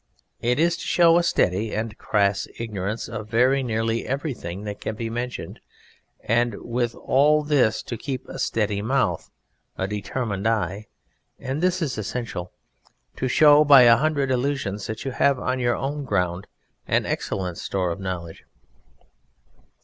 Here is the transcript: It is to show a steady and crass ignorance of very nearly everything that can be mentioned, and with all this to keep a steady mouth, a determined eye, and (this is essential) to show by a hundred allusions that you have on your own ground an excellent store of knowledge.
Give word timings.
It 0.41 0.57
is 0.57 0.77
to 0.77 0.87
show 0.87 1.19
a 1.19 1.21
steady 1.21 1.75
and 1.75 1.95
crass 1.95 2.47
ignorance 2.57 3.07
of 3.07 3.29
very 3.29 3.61
nearly 3.61 4.07
everything 4.07 4.63
that 4.63 4.81
can 4.81 4.95
be 4.95 5.11
mentioned, 5.11 5.59
and 6.23 6.55
with 6.55 6.95
all 6.95 7.43
this 7.43 7.83
to 7.83 7.97
keep 7.97 8.27
a 8.27 8.39
steady 8.39 8.81
mouth, 8.81 9.29
a 9.77 9.87
determined 9.87 10.47
eye, 10.47 10.87
and 11.37 11.61
(this 11.61 11.83
is 11.83 11.99
essential) 11.99 12.51
to 13.15 13.27
show 13.27 13.63
by 13.63 13.83
a 13.83 13.97
hundred 13.97 14.31
allusions 14.31 14.87
that 14.87 15.05
you 15.05 15.11
have 15.11 15.37
on 15.37 15.59
your 15.59 15.75
own 15.75 16.03
ground 16.03 16.47
an 16.87 17.05
excellent 17.05 17.59
store 17.59 17.91
of 17.91 17.99
knowledge. 17.99 18.43